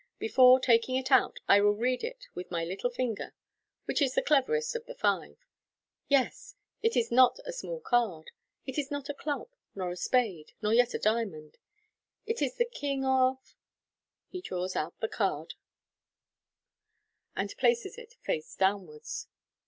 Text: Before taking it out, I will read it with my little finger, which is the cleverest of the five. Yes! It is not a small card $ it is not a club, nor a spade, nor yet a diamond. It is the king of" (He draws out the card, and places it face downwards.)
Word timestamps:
Before 0.17 0.59
taking 0.59 0.95
it 0.95 1.11
out, 1.11 1.41
I 1.47 1.61
will 1.61 1.75
read 1.75 2.03
it 2.03 2.25
with 2.33 2.49
my 2.49 2.65
little 2.65 2.89
finger, 2.89 3.35
which 3.85 4.01
is 4.01 4.15
the 4.15 4.23
cleverest 4.23 4.75
of 4.75 4.87
the 4.87 4.95
five. 4.95 5.37
Yes! 6.07 6.55
It 6.81 6.97
is 6.97 7.11
not 7.11 7.37
a 7.45 7.53
small 7.53 7.79
card 7.79 8.25
$ 8.25 8.29
it 8.65 8.79
is 8.79 8.89
not 8.89 9.09
a 9.09 9.13
club, 9.13 9.49
nor 9.75 9.91
a 9.91 9.95
spade, 9.95 10.53
nor 10.59 10.73
yet 10.73 10.95
a 10.95 10.97
diamond. 10.97 11.59
It 12.25 12.41
is 12.41 12.55
the 12.55 12.65
king 12.65 13.05
of" 13.05 13.55
(He 14.31 14.41
draws 14.41 14.75
out 14.75 14.99
the 15.01 15.07
card, 15.07 15.53
and 17.35 17.55
places 17.57 17.99
it 17.99 18.13
face 18.23 18.55
downwards.) 18.55 19.27